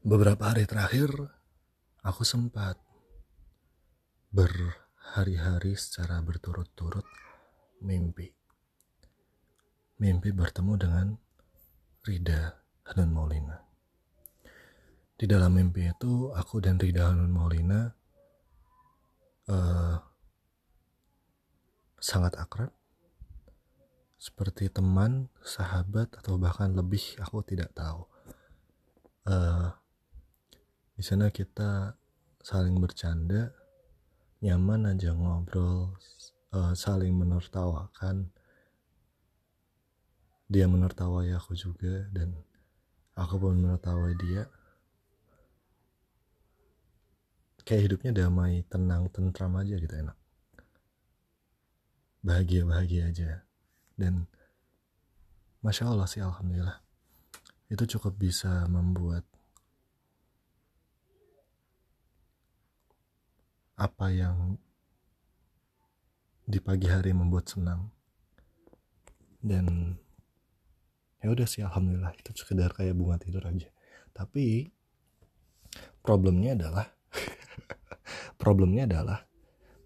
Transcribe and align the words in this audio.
Beberapa 0.00 0.48
hari 0.48 0.64
terakhir, 0.64 1.12
aku 2.00 2.24
sempat 2.24 2.80
berhari-hari 4.32 5.76
secara 5.76 6.24
berturut-turut 6.24 7.04
mimpi. 7.84 8.32
Mimpi 10.00 10.32
bertemu 10.32 10.72
dengan 10.80 11.06
Rida 12.00 12.48
Hanun 12.88 13.12
Maulina. 13.12 13.60
Di 15.20 15.28
dalam 15.28 15.52
mimpi 15.52 15.92
itu, 15.92 16.32
aku 16.32 16.64
dan 16.64 16.80
Rida 16.80 17.12
Hanun 17.12 17.28
Maulina 17.28 17.92
uh, 19.52 20.00
sangat 22.00 22.40
akrab, 22.40 22.72
seperti 24.16 24.72
teman, 24.72 25.28
sahabat, 25.44 26.16
atau 26.24 26.40
bahkan 26.40 26.72
lebih, 26.72 27.20
aku 27.20 27.44
tidak 27.44 27.76
tahu. 27.76 28.08
Uh, 29.28 29.76
di 31.00 31.08
sana 31.08 31.32
kita 31.32 31.96
saling 32.44 32.76
bercanda 32.76 33.48
nyaman 34.44 34.92
aja 34.92 35.16
ngobrol 35.16 35.96
uh, 36.52 36.76
saling 36.76 37.16
menertawakan. 37.16 38.28
Dia 40.44 40.68
menertawai 40.68 41.32
aku 41.32 41.56
juga 41.56 42.04
dan 42.12 42.36
aku 43.16 43.40
pun 43.40 43.56
menertawai 43.56 44.12
dia. 44.20 44.44
Kayak 47.64 47.82
hidupnya 47.88 48.12
damai 48.12 48.60
tenang 48.68 49.08
tentram 49.08 49.56
aja 49.56 49.80
gitu 49.80 49.94
enak. 49.96 50.20
Bahagia 52.20 52.68
bahagia 52.68 53.08
aja. 53.08 53.48
Dan 53.96 54.28
masya 55.64 55.88
allah 55.88 56.04
sih 56.04 56.20
alhamdulillah. 56.20 56.76
Itu 57.72 57.88
cukup 57.88 58.20
bisa 58.20 58.68
membuat 58.68 59.29
apa 63.80 64.12
yang 64.12 64.60
di 66.44 66.60
pagi 66.60 66.92
hari 66.92 67.16
membuat 67.16 67.48
senang. 67.48 67.88
Dan 69.40 69.96
ya 71.24 71.32
udah 71.32 71.48
sih 71.48 71.64
alhamdulillah. 71.64 72.12
Itu 72.20 72.36
sekedar 72.36 72.76
kayak 72.76 72.92
bunga 72.92 73.16
tidur 73.16 73.40
aja. 73.48 73.72
Tapi 74.12 74.68
problemnya 76.04 76.52
adalah 76.60 76.92
problemnya 78.42 78.84
adalah 78.84 79.24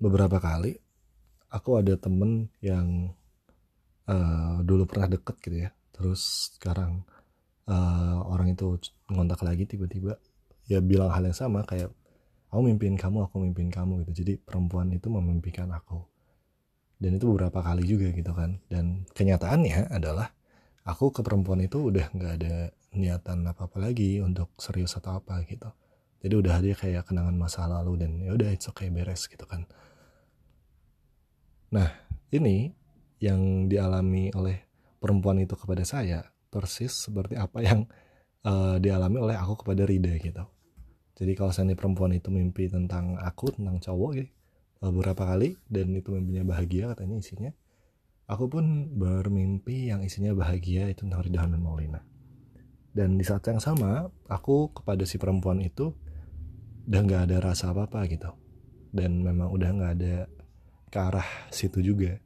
beberapa 0.03 0.43
kali 0.43 0.75
aku 1.55 1.79
ada 1.79 1.95
temen 1.95 2.51
yang 2.59 3.15
uh, 4.11 4.59
dulu 4.67 4.91
pernah 4.91 5.07
deket 5.07 5.39
gitu 5.39 5.57
ya. 5.63 5.71
Terus 5.95 6.51
sekarang 6.59 7.07
uh, 7.71 8.19
orang 8.27 8.59
itu 8.59 8.75
ngontak 9.07 9.39
lagi 9.47 9.71
tiba-tiba. 9.71 10.19
Ya 10.67 10.83
bilang 10.83 11.15
hal 11.15 11.23
yang 11.31 11.37
sama 11.39 11.63
kayak 11.63 11.95
aku 12.55 12.71
mimpin 12.71 12.95
kamu 12.95 13.27
aku 13.27 13.43
mimpin 13.43 13.67
kamu 13.67 14.07
gitu. 14.07 14.23
Jadi 14.23 14.33
perempuan 14.39 14.95
itu 14.95 15.11
memimpikan 15.11 15.75
aku. 15.75 15.99
Dan 17.03 17.19
itu 17.19 17.27
beberapa 17.27 17.59
kali 17.59 17.83
juga 17.83 18.15
gitu 18.15 18.31
kan. 18.31 18.63
Dan 18.71 19.03
kenyataannya 19.11 19.91
adalah 19.91 20.31
aku 20.87 21.11
ke 21.11 21.27
perempuan 21.27 21.67
itu 21.67 21.91
udah 21.91 22.15
nggak 22.15 22.33
ada 22.39 22.71
niatan 22.95 23.43
apa 23.51 23.67
apa 23.67 23.83
lagi 23.83 24.23
untuk 24.23 24.55
serius 24.55 24.95
atau 24.95 25.19
apa 25.19 25.43
gitu. 25.51 25.67
Jadi 26.23 26.35
udah 26.39 26.63
ada 26.63 26.71
kayak 26.79 27.11
kenangan 27.11 27.35
masa 27.35 27.67
lalu 27.67 27.99
dan 28.07 28.23
ya 28.23 28.31
udah 28.31 28.49
it's 28.55 28.71
okay 28.71 28.87
beres 28.87 29.27
gitu 29.27 29.43
kan. 29.51 29.67
Nah 31.75 31.91
ini 32.31 32.71
yang 33.19 33.67
dialami 33.67 34.31
oleh 34.31 34.63
perempuan 35.03 35.43
itu 35.43 35.59
kepada 35.59 35.83
saya 35.83 36.23
persis 36.55 37.11
seperti 37.11 37.35
apa 37.35 37.59
yang 37.67 37.91
uh, 38.47 38.79
dialami 38.79 39.19
oleh 39.19 39.35
aku 39.35 39.67
kepada 39.67 39.83
Rida 39.83 40.15
gitu 40.23 40.54
jadi 41.15 41.33
kalau 41.39 41.55
seandainya 41.55 41.79
perempuan 41.79 42.13
itu 42.15 42.31
mimpi 42.31 42.67
tentang 42.67 43.19
aku 43.19 43.55
tentang 43.55 43.79
cowok 43.79 44.11
gitu 44.19 44.31
beberapa 44.85 45.25
kali 45.25 45.57
dan 45.71 45.95
itu 45.97 46.13
mimpinya 46.13 46.45
bahagia 46.45 46.93
katanya 46.93 47.17
isinya 47.17 47.53
aku 48.25 48.49
pun 48.49 48.89
bermimpi 48.97 49.93
yang 49.93 50.01
isinya 50.01 50.33
bahagia 50.33 50.89
itu 50.89 51.05
tentang 51.05 51.25
Rida 51.25 51.45
dan 51.45 51.61
Maulina. 51.61 52.01
Dan 52.95 53.19
di 53.19 53.25
saat 53.27 53.43
yang 53.51 53.59
sama 53.59 54.07
aku 54.31 54.71
kepada 54.71 55.03
si 55.03 55.19
perempuan 55.19 55.59
itu 55.61 55.91
udah 56.87 57.01
nggak 57.01 57.23
ada 57.31 57.37
rasa 57.43 57.75
apa 57.75 57.91
apa 57.91 58.07
gitu. 58.07 58.31
Dan 58.95 59.27
memang 59.27 59.51
udah 59.51 59.71
nggak 59.75 59.93
ada 59.99 60.15
ke 60.89 60.99
arah 60.99 61.27
situ 61.51 61.83
juga. 61.83 62.23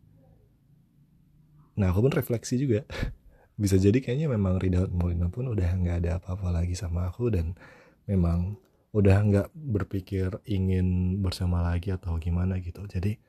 Nah 1.80 1.88
aku 1.88 2.10
pun 2.10 2.12
refleksi 2.12 2.60
juga. 2.60 2.84
Bisa 3.62 3.74
jadi 3.74 3.98
kayaknya 3.98 4.30
memang 4.30 4.60
Rida 4.60 4.86
Maulina 4.92 5.32
pun 5.32 5.50
udah 5.50 5.66
nggak 5.72 5.96
ada 6.04 6.10
apa-apa 6.22 6.62
lagi 6.62 6.78
sama 6.78 7.10
aku 7.10 7.32
dan 7.32 7.58
memang 8.06 8.60
udah 8.96 9.16
nggak 9.20 9.48
berpikir 9.52 10.40
ingin 10.48 11.20
bersama 11.20 11.60
lagi 11.60 11.92
atau 11.92 12.16
gimana 12.16 12.56
gitu. 12.60 12.80
Jadi 12.88 13.20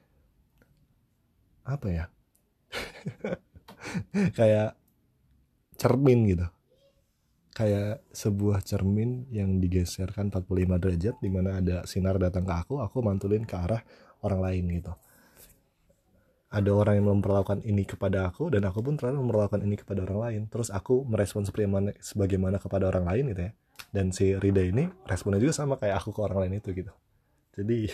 apa 1.68 1.88
ya? 1.92 2.06
Kayak 4.38 4.80
cermin 5.76 6.20
gitu. 6.32 6.48
Kayak 7.52 8.08
sebuah 8.16 8.64
cermin 8.64 9.28
yang 9.36 9.60
digeserkan 9.60 10.32
45 10.32 10.80
derajat 10.80 11.16
di 11.20 11.28
mana 11.28 11.60
ada 11.60 11.84
sinar 11.84 12.16
datang 12.16 12.48
ke 12.48 12.56
aku 12.56 12.80
aku 12.80 13.04
mantulin 13.04 13.44
ke 13.44 13.56
arah 13.60 13.84
orang 14.24 14.40
lain 14.40 14.66
gitu. 14.80 14.94
Ada 16.50 16.72
orang 16.74 16.96
yang 16.98 17.08
memperlakukan 17.20 17.62
ini 17.68 17.86
kepada 17.86 18.26
aku 18.26 18.50
dan 18.50 18.66
aku 18.66 18.82
pun 18.82 18.98
terlalu 18.98 19.28
memperlakukan 19.28 19.62
ini 19.62 19.76
kepada 19.76 20.08
orang 20.08 20.20
lain. 20.24 20.42
Terus 20.48 20.72
aku 20.72 21.04
merespon 21.04 21.44
seperti 21.46 21.68
mana 21.68 21.92
sebagaimana 22.00 22.58
kepada 22.58 22.90
orang 22.90 23.06
lain 23.06 23.26
gitu 23.36 23.44
ya 23.52 23.54
dan 23.90 24.14
si 24.14 24.38
Rida 24.38 24.62
ini 24.62 24.86
responnya 25.06 25.42
juga 25.42 25.54
sama 25.56 25.76
kayak 25.78 26.02
aku 26.02 26.14
ke 26.14 26.22
orang 26.22 26.48
lain 26.48 26.62
itu 26.62 26.70
gitu. 26.74 26.94
Jadi 27.58 27.90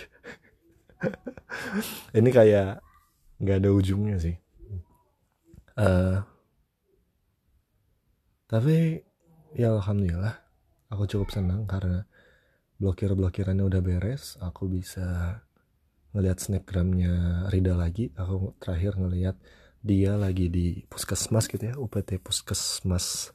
ini 2.20 2.30
kayak 2.32 2.84
nggak 3.40 3.58
ada 3.64 3.70
ujungnya 3.72 4.18
sih. 4.20 4.36
Uh, 5.76 6.24
tapi 8.48 9.04
ya 9.52 9.76
alhamdulillah 9.76 10.36
aku 10.88 11.04
cukup 11.04 11.36
senang 11.36 11.68
karena 11.68 12.08
blokir-blokirannya 12.80 13.64
udah 13.64 13.82
beres 13.84 14.40
aku 14.40 14.72
bisa 14.72 15.40
ngelihat 16.16 16.40
snapgramnya 16.40 17.48
Rida 17.52 17.76
lagi 17.76 18.12
aku 18.16 18.56
terakhir 18.64 18.96
ngelihat 18.96 19.36
dia 19.86 20.18
lagi 20.18 20.50
di 20.50 20.82
puskesmas 20.90 21.46
gitu 21.46 21.62
ya 21.62 21.76
UPT 21.78 22.18
puskesmas. 22.18 23.30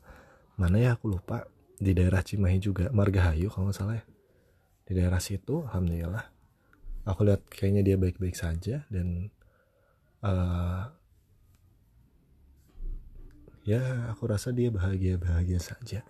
Mana 0.59 0.83
ya 0.83 0.99
aku 0.99 1.15
lupa 1.15 1.47
di 1.81 1.97
daerah 1.97 2.21
Cimahi 2.21 2.61
juga 2.61 2.93
Margahayu 2.93 3.49
kalau 3.49 3.73
nggak 3.73 3.79
salah 3.81 3.97
ya. 3.97 4.05
Di 4.85 4.93
daerah 4.93 5.17
situ 5.17 5.65
alhamdulillah. 5.65 6.29
Aku 7.09 7.25
lihat 7.25 7.49
kayaknya 7.49 7.81
dia 7.81 7.97
baik-baik 7.97 8.37
saja 8.37 8.85
dan 8.93 9.33
uh, 10.21 10.85
ya 13.65 14.13
aku 14.13 14.29
rasa 14.29 14.53
dia 14.53 14.69
bahagia-bahagia 14.69 15.57
saja. 15.57 16.05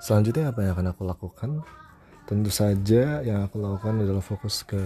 Selanjutnya 0.00 0.48
apa 0.48 0.64
yang 0.64 0.72
akan 0.72 0.88
aku 0.96 1.02
lakukan? 1.04 1.50
Tentu 2.24 2.48
saja 2.48 3.20
yang 3.20 3.44
aku 3.44 3.60
lakukan 3.60 4.00
adalah 4.00 4.24
fokus 4.24 4.64
ke 4.64 4.80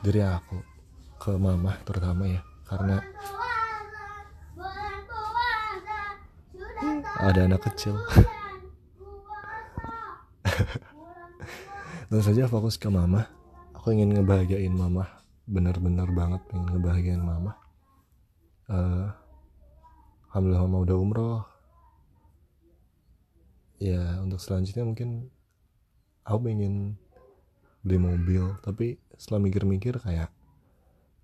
diri 0.00 0.24
aku 0.24 0.56
ke 1.20 1.36
mama 1.36 1.76
terutama 1.84 2.24
ya. 2.24 2.40
Karena 2.64 3.04
ada 7.18 7.50
anak 7.50 7.66
kecil. 7.66 7.98
Tentu 12.06 12.22
saja 12.22 12.46
fokus 12.46 12.78
ke 12.78 12.86
mama. 12.86 13.26
Aku 13.74 13.90
ingin 13.90 14.14
ngebahagiain 14.14 14.74
mama. 14.74 15.06
Bener-bener 15.46 16.06
banget 16.14 16.42
pengen 16.46 16.70
ngebahagiain 16.70 17.22
mama. 17.22 17.58
Uh, 18.70 19.10
alhamdulillah 20.30 20.62
mama 20.66 20.78
udah 20.86 20.96
umroh. 20.98 21.42
Ya 23.80 24.20
untuk 24.22 24.38
selanjutnya 24.38 24.84
mungkin 24.86 25.30
aku 26.22 26.38
pengen 26.46 26.98
beli 27.82 27.98
mobil. 27.98 28.54
Tapi 28.62 29.00
setelah 29.18 29.42
mikir-mikir 29.42 29.98
kayak 29.98 30.30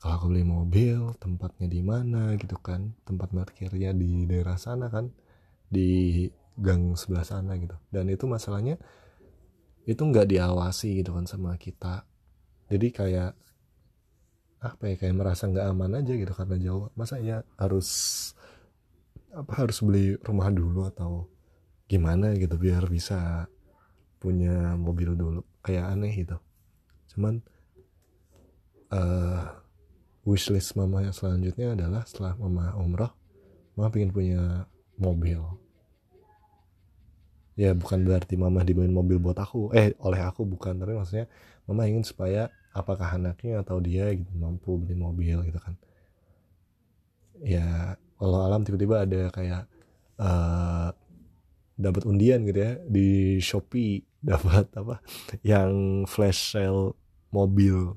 kalau 0.03 0.23
aku 0.23 0.27
beli 0.31 0.43
mobil 0.47 1.15
tempatnya 1.23 1.71
di 1.71 1.83
mana 1.83 2.35
gitu 2.39 2.59
kan? 2.59 2.95
Tempat 3.07 3.31
parkirnya 3.31 3.95
di 3.95 4.27
daerah 4.27 4.59
sana 4.59 4.91
kan 4.91 5.11
di 5.69 6.25
gang 6.57 6.97
sebelah 6.97 7.27
sana 7.27 7.55
gitu. 7.61 7.77
Dan 7.93 8.09
itu 8.09 8.25
masalahnya 8.25 8.81
itu 9.87 10.03
nggak 10.03 10.27
diawasi 10.31 11.03
gitu 11.05 11.15
kan 11.15 11.29
sama 11.29 11.55
kita. 11.61 12.03
Jadi 12.67 12.89
kayak 12.91 13.33
apa 14.57 14.83
ya 14.89 14.95
kayak 14.99 15.15
merasa 15.15 15.47
nggak 15.47 15.67
aman 15.71 16.03
aja 16.03 16.13
gitu 16.17 16.33
karena 16.35 16.57
jauh. 16.59 16.91
Masa 16.99 17.23
ya 17.23 17.47
harus 17.61 17.89
apa 19.37 19.53
harus 19.67 19.79
beli 19.85 20.17
rumah 20.25 20.49
dulu 20.49 20.89
atau 20.89 21.29
gimana 21.87 22.35
gitu 22.35 22.57
biar 22.59 22.89
bisa 22.91 23.47
punya 24.19 24.75
mobil 24.75 25.15
dulu. 25.15 25.45
Kayak 25.63 25.95
aneh 25.95 26.13
gitu. 26.15 26.37
Cuman 27.15 27.45
uh, 28.91 29.55
wishlist 30.27 30.75
mama 30.75 31.07
yang 31.07 31.15
selanjutnya 31.15 31.79
adalah 31.79 32.03
setelah 32.03 32.35
mama 32.35 32.75
umroh 32.75 33.15
mama 33.79 33.93
pengen 33.95 34.11
punya 34.11 34.67
mobil. 34.97 35.41
Ya 37.57 37.73
bukan 37.73 38.05
berarti 38.05 38.37
mama 38.37 38.61
dibeliin 38.61 38.93
mobil 38.93 39.17
buat 39.17 39.41
aku. 39.41 39.73
Eh 39.73 39.97
oleh 40.05 40.21
aku 40.21 40.45
bukan 40.45 40.77
tapi 40.77 40.93
maksudnya 40.93 41.25
mama 41.65 41.89
ingin 41.89 42.05
supaya 42.05 42.53
apakah 42.77 43.17
anaknya 43.17 43.65
atau 43.65 43.81
dia 43.81 44.13
gitu 44.13 44.29
mampu 44.37 44.77
beli 44.77 44.97
mobil 44.97 45.41
gitu 45.49 45.57
kan. 45.57 45.75
Ya 47.41 47.97
kalau 48.21 48.45
alam 48.45 48.65
tiba-tiba 48.65 49.09
ada 49.09 49.33
kayak 49.33 49.65
uh, 50.21 50.93
dapat 51.77 52.03
undian 52.09 52.45
gitu 52.45 52.61
ya 52.61 52.73
di 52.89 53.41
Shopee 53.41 54.05
dapat 54.33 54.69
apa 54.77 55.01
yang 55.41 56.05
flash 56.05 56.57
sale 56.57 56.93
mobil. 57.33 57.97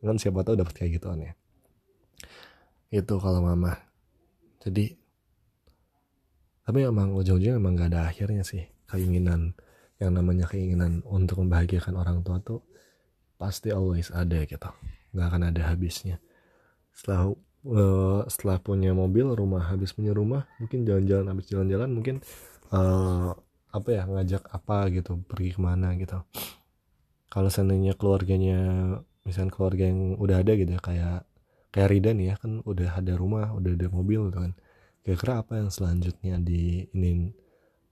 Kan 0.00 0.16
siapa 0.16 0.40
tahu 0.40 0.56
dapat 0.56 0.72
kayak 0.72 1.00
gituan 1.00 1.20
ya. 1.20 1.32
Itu 2.88 3.20
kalau 3.20 3.44
mama. 3.44 3.76
Jadi 4.64 4.99
tapi 6.70 6.86
emang 6.86 7.10
ujung-ujungnya 7.18 7.58
emang 7.58 7.74
gak 7.74 7.90
ada 7.90 8.06
akhirnya 8.06 8.46
sih. 8.46 8.62
Keinginan 8.86 9.58
yang 9.98 10.14
namanya 10.14 10.46
keinginan 10.46 11.02
untuk 11.02 11.42
membahagiakan 11.42 11.98
orang 11.98 12.22
tua 12.22 12.38
tuh 12.38 12.62
pasti 13.34 13.74
always 13.74 14.14
ada 14.14 14.46
gitu. 14.46 14.70
Nggak 15.10 15.26
akan 15.34 15.42
ada 15.50 15.66
habisnya. 15.66 16.22
Setelah 16.94 17.34
uh, 17.66 18.22
setelah 18.30 18.62
punya 18.62 18.94
mobil 18.94 19.34
rumah 19.34 19.66
habis 19.66 19.90
punya 19.90 20.14
rumah 20.14 20.46
mungkin 20.62 20.86
jalan-jalan 20.86 21.26
habis 21.26 21.50
jalan-jalan 21.50 21.90
mungkin 21.90 22.22
uh, 22.70 23.34
apa 23.74 23.88
ya 23.90 24.06
ngajak 24.06 24.46
apa 24.54 24.94
gitu 24.94 25.18
pergi 25.26 25.58
ke 25.58 25.60
mana 25.60 25.98
gitu. 25.98 26.22
Kalau 27.26 27.50
seandainya 27.50 27.98
keluarganya 27.98 28.58
misalnya 29.26 29.50
keluarga 29.50 29.90
yang 29.90 30.14
udah 30.22 30.38
ada 30.38 30.54
gitu 30.54 30.70
ya 30.70 30.78
kayak 30.78 31.26
kayak 31.74 31.88
Rida 31.90 32.14
nih 32.14 32.26
ya 32.30 32.34
kan 32.38 32.62
udah 32.62 32.94
ada 32.94 33.18
rumah 33.18 33.50
udah 33.58 33.74
ada 33.74 33.90
mobil 33.90 34.30
gitu 34.30 34.38
kan 34.38 34.54
kira-kira 35.00 35.40
apa 35.40 35.56
yang 35.60 35.70
selanjutnya 35.72 36.36
di 36.40 36.86
ini 36.92 37.32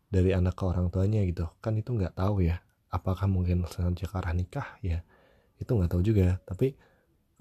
dari 0.08 0.32
anak 0.32 0.56
ke 0.56 0.64
orang 0.64 0.88
tuanya 0.92 1.24
gitu? 1.24 1.48
Kan 1.60 1.76
itu 1.80 1.92
nggak 1.96 2.16
tahu 2.16 2.44
ya 2.44 2.60
apakah 2.88 3.28
mungkin 3.28 3.64
selanjutnya 3.68 4.08
ke 4.08 4.16
arah 4.16 4.34
nikah? 4.36 4.68
Ya 4.80 5.04
itu 5.60 5.68
nggak 5.68 5.90
tahu 5.92 6.02
juga. 6.04 6.40
Tapi 6.44 6.76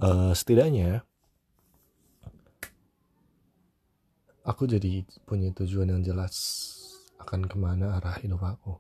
uh, 0.04 0.32
setidaknya 0.32 1.04
aku 4.48 4.64
jadi 4.68 5.04
punya 5.28 5.52
tujuan 5.52 5.92
yang 5.92 6.04
jelas 6.04 6.36
akan 7.20 7.44
ke 7.48 7.58
mana 7.60 8.00
arah 8.00 8.16
hidup 8.24 8.44
aku. 8.44 8.80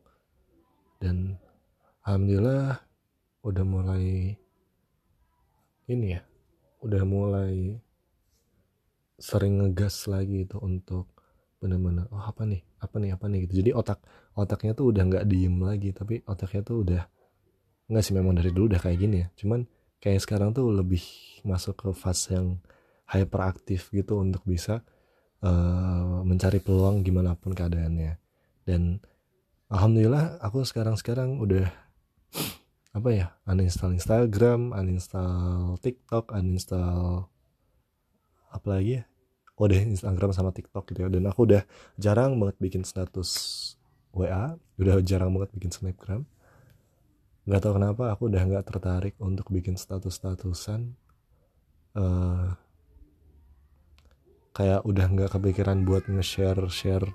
Dan 0.97 1.37
alhamdulillah 2.07 2.79
udah 3.45 3.65
mulai 3.67 4.35
ini 5.87 6.07
ya 6.19 6.21
udah 6.83 7.03
mulai 7.07 7.79
sering 9.17 9.59
ngegas 9.59 10.05
lagi 10.05 10.45
itu 10.45 10.61
untuk 10.61 11.09
bener-bener 11.57 12.05
oh 12.13 12.21
apa 12.21 12.45
nih? 12.45 12.61
Apa 12.77 13.01
nih? 13.01 13.17
Apa 13.17 13.25
nih? 13.25 13.39
Gitu. 13.49 13.53
Jadi 13.65 13.69
otak 13.73 13.99
otaknya 14.37 14.77
tuh 14.77 14.93
udah 14.93 15.03
nggak 15.09 15.25
diem 15.25 15.57
lagi 15.57 15.89
tapi 15.89 16.21
otaknya 16.29 16.61
tuh 16.61 16.85
udah 16.85 17.01
nggak 17.89 18.03
sih 18.05 18.13
memang 18.13 18.37
dari 18.37 18.53
dulu 18.53 18.69
udah 18.69 18.81
kayak 18.81 18.97
gini 19.01 19.17
ya. 19.25 19.27
Cuman 19.33 19.65
kayak 19.97 20.21
sekarang 20.21 20.53
tuh 20.53 20.69
lebih 20.69 21.01
masuk 21.41 21.73
ke 21.75 21.89
fase 21.97 22.37
yang 22.37 22.61
hyperaktif 23.09 23.89
gitu 23.89 24.21
untuk 24.21 24.45
bisa 24.45 24.85
uh, 25.41 26.21
mencari 26.21 26.61
peluang 26.61 27.01
gimana 27.01 27.33
pun 27.33 27.57
keadaannya. 27.57 28.21
Dan 28.67 29.01
alhamdulillah 29.73 30.37
aku 30.43 30.61
sekarang 30.61 30.93
sekarang 30.99 31.41
udah 31.41 31.65
apa 32.97 33.09
ya 33.13 33.27
uninstall 33.49 33.93
Instagram 33.93 34.73
uninstall 34.73 35.77
TikTok 35.81 36.33
uninstall 36.33 37.29
apa 38.51 38.67
lagi 38.77 39.01
ya 39.01 39.03
oh 39.57 39.65
deh 39.65 39.81
Instagram 39.81 40.31
sama 40.31 40.53
TikTok 40.53 40.85
gitu 40.93 40.99
ya 41.05 41.09
dan 41.09 41.25
aku 41.25 41.49
udah 41.49 41.65
jarang 41.97 42.37
banget 42.37 42.57
bikin 42.61 42.83
status 42.85 43.29
WA 44.13 44.57
udah 44.77 45.01
jarang 45.01 45.33
banget 45.33 45.49
bikin 45.57 45.71
snapgram. 45.73 46.21
Nggak 47.47 47.61
tahu 47.63 47.73
kenapa 47.81 48.03
aku 48.13 48.29
udah 48.29 48.43
nggak 48.43 48.65
tertarik 48.65 49.15
untuk 49.17 49.49
bikin 49.49 49.79
status 49.79 50.13
statusan 50.13 50.93
uh, 51.97 52.53
kayak 54.53 54.85
udah 54.85 55.05
nggak 55.09 55.31
kepikiran 55.33 55.85
buat 55.85 56.05
nge-share 56.09 56.61
share 56.69 57.07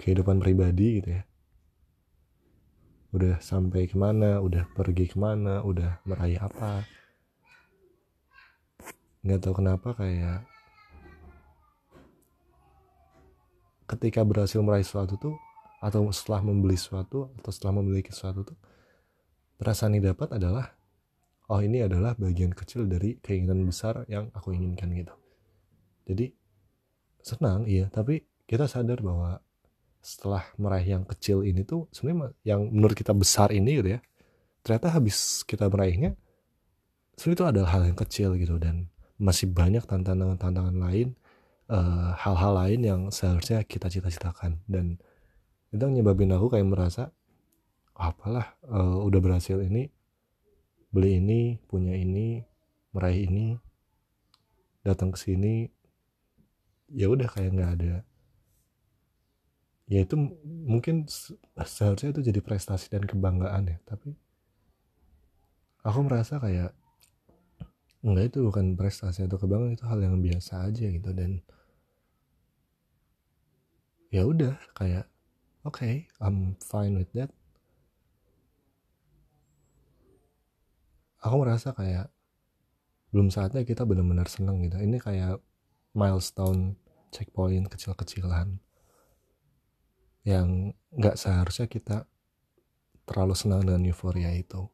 kehidupan 0.00 0.40
pribadi 0.40 1.00
gitu 1.00 1.08
ya. 1.20 1.22
Udah 3.12 3.40
sampai 3.40 3.88
ke 3.88 3.96
mana 3.96 4.40
udah 4.40 4.68
pergi 4.72 5.12
ke 5.12 5.16
mana 5.16 5.64
udah 5.64 6.00
meraih 6.08 6.40
apa. 6.40 6.84
Nggak 9.24 9.40
tahu 9.42 9.54
kenapa 9.60 9.92
kayak 9.98 10.55
ketika 13.86 14.26
berhasil 14.26 14.58
meraih 14.60 14.82
sesuatu 14.82 15.14
tuh 15.18 15.34
atau 15.80 16.10
setelah 16.10 16.42
membeli 16.42 16.74
sesuatu 16.74 17.30
atau 17.38 17.50
setelah 17.54 17.82
memiliki 17.82 18.10
sesuatu 18.10 18.42
tuh 18.42 18.58
perasaan 19.56 19.96
yang 19.96 20.12
dapat 20.12 20.34
adalah 20.36 20.74
oh 21.46 21.62
ini 21.62 21.86
adalah 21.86 22.18
bagian 22.18 22.50
kecil 22.50 22.90
dari 22.90 23.22
keinginan 23.22 23.62
besar 23.62 24.02
yang 24.10 24.28
aku 24.34 24.50
inginkan 24.52 24.90
gitu. 24.92 25.14
Jadi 26.06 26.26
senang 27.22 27.66
iya. 27.66 27.86
Tapi 27.86 28.22
kita 28.46 28.66
sadar 28.66 28.98
bahwa 29.02 29.38
setelah 30.02 30.42
meraih 30.58 30.98
yang 30.98 31.04
kecil 31.06 31.42
ini 31.42 31.66
tuh 31.66 31.90
sebenarnya 31.90 32.34
yang 32.46 32.70
menurut 32.70 32.94
kita 32.94 33.10
besar 33.10 33.50
ini 33.50 33.82
gitu 33.82 33.98
ya 33.98 34.00
ternyata 34.62 34.94
habis 34.94 35.42
kita 35.42 35.66
meraihnya 35.66 36.14
sebenarnya 37.18 37.38
itu 37.38 37.46
adalah 37.46 37.70
hal 37.74 37.82
yang 37.86 37.98
kecil 37.98 38.34
gitu. 38.34 38.58
Dan 38.58 38.90
masih 39.16 39.48
banyak 39.48 39.86
tantangan-tantangan 39.88 40.76
lain 40.76 41.16
hal-hal 42.16 42.52
uh, 42.54 42.58
lain 42.62 42.80
yang 42.86 43.00
seharusnya 43.10 43.66
kita 43.66 43.90
cita-citakan. 43.90 44.62
Dan 44.70 45.02
itu 45.74 45.82
nyebabin 45.82 46.30
aku 46.30 46.54
kayak 46.54 46.70
merasa 46.70 47.10
apalah 47.96 48.54
uh, 48.68 49.02
udah 49.02 49.20
berhasil 49.24 49.58
ini 49.58 49.88
beli 50.92 51.18
ini 51.18 51.58
punya 51.66 51.96
ini 51.96 52.44
meraih 52.92 53.26
ini 53.28 53.56
datang 54.86 55.10
ke 55.12 55.18
sini 55.18 55.66
ya 56.92 57.10
udah 57.10 57.26
kayak 57.26 57.50
nggak 57.52 57.72
ada. 57.80 57.94
Ya 59.86 60.02
itu 60.02 60.14
mungkin 60.46 61.06
seharusnya 61.62 62.14
itu 62.14 62.22
jadi 62.30 62.40
prestasi 62.42 62.90
dan 62.90 63.06
kebanggaan 63.06 63.70
ya 63.70 63.78
tapi 63.86 64.14
aku 65.86 65.98
merasa 66.06 66.38
kayak 66.42 66.74
enggak 68.06 68.34
itu 68.34 68.38
bukan 68.46 68.78
prestasi 68.78 69.26
atau 69.26 69.38
kebanggaan 69.38 69.74
itu 69.74 69.86
hal 69.86 69.98
yang 69.98 70.22
biasa 70.22 70.70
aja 70.70 70.86
gitu. 70.86 71.10
Dan 71.10 71.42
ya 74.10 74.22
udah 74.22 74.54
kayak 74.76 75.10
oke 75.66 75.82
okay, 75.82 76.06
I'm 76.22 76.54
fine 76.62 76.94
with 76.94 77.10
that. 77.18 77.30
Aku 81.22 81.42
merasa 81.42 81.74
kayak 81.74 82.12
belum 83.10 83.34
saatnya 83.34 83.66
kita 83.66 83.82
benar-benar 83.82 84.30
seneng 84.30 84.62
gitu. 84.62 84.78
Ini 84.78 85.00
kayak 85.02 85.42
milestone 85.96 86.76
checkpoint 87.10 87.66
kecil-kecilan 87.72 88.60
yang 90.26 90.74
nggak 90.94 91.16
seharusnya 91.16 91.66
kita 91.70 92.06
terlalu 93.06 93.34
senang 93.38 93.62
dengan 93.62 93.86
euforia 93.86 94.30
itu. 94.34 94.66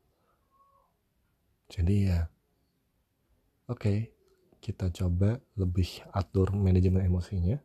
Jadi 1.73 2.09
ya 2.09 2.29
oke 3.69 3.81
okay, 3.81 3.99
kita 4.61 4.93
coba 4.93 5.41
lebih 5.57 6.05
atur 6.13 6.53
manajemen 6.53 7.05
emosinya 7.05 7.61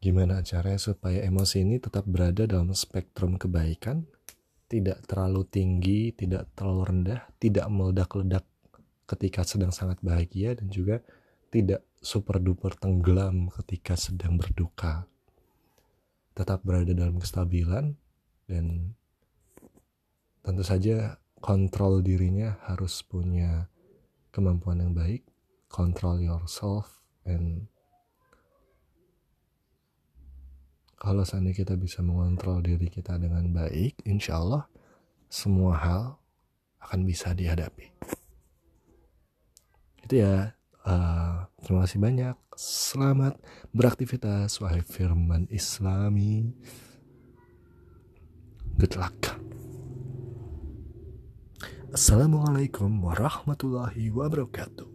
Gimana 0.00 0.40
caranya 0.40 0.80
supaya 0.80 1.20
emosi 1.28 1.60
ini 1.60 1.76
tetap 1.76 2.08
berada 2.08 2.48
dalam 2.48 2.72
spektrum 2.72 3.36
kebaikan, 3.36 4.08
tidak 4.64 5.04
terlalu 5.04 5.44
tinggi, 5.44 6.16
tidak 6.16 6.48
terlalu 6.56 6.88
rendah, 6.88 7.20
tidak 7.36 7.68
meledak-ledak 7.68 8.48
ketika 9.04 9.44
sedang 9.44 9.76
sangat 9.76 10.00
bahagia 10.00 10.56
dan 10.56 10.72
juga 10.72 11.04
tidak 11.52 11.84
super 12.00 12.40
duper 12.40 12.72
tenggelam 12.80 13.52
ketika 13.60 13.92
sedang 13.92 14.40
berduka. 14.40 15.04
Tetap 16.32 16.64
berada 16.64 16.96
dalam 16.96 17.20
kestabilan 17.20 17.92
dan 18.48 18.96
tentu 20.40 20.64
saja 20.64 21.20
kontrol 21.44 22.00
dirinya 22.00 22.56
harus 22.64 23.04
punya 23.04 23.68
kemampuan 24.32 24.80
yang 24.80 24.96
baik, 24.96 25.28
control 25.68 26.22
yourself 26.24 27.04
and 27.28 27.68
kalau 31.00 31.24
seandainya 31.24 31.64
kita 31.64 31.80
bisa 31.80 32.04
mengontrol 32.04 32.60
diri 32.60 32.92
kita 32.92 33.16
dengan 33.16 33.48
baik, 33.48 34.04
insya 34.04 34.36
Allah 34.36 34.68
semua 35.32 35.80
hal 35.80 36.02
akan 36.84 37.08
bisa 37.08 37.32
dihadapi. 37.32 37.88
Itu 40.04 40.20
ya, 40.20 40.52
uh, 40.84 41.48
terima 41.64 41.88
kasih 41.88 42.04
banyak. 42.04 42.36
Selamat 42.60 43.40
beraktivitas, 43.72 44.60
wahai 44.60 44.84
firman 44.84 45.48
Islami. 45.48 46.52
Good 48.76 49.00
luck. 49.00 49.40
Assalamualaikum 51.96 53.00
warahmatullahi 53.00 54.12
wabarakatuh. 54.12 54.89